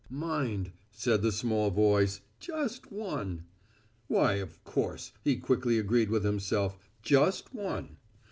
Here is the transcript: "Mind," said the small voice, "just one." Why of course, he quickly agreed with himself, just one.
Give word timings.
"Mind," 0.09 0.71
said 0.89 1.21
the 1.21 1.31
small 1.31 1.69
voice, 1.69 2.21
"just 2.39 2.91
one." 2.91 3.43
Why 4.07 4.37
of 4.37 4.63
course, 4.63 5.11
he 5.23 5.35
quickly 5.35 5.77
agreed 5.77 6.09
with 6.09 6.23
himself, 6.23 6.75
just 7.03 7.53
one. 7.53 7.97